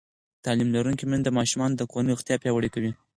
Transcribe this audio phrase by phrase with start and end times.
[0.45, 2.91] تعلیم لرونکې میندې د ماشومانو د کورنۍ روغتیا پیاوړې کوي.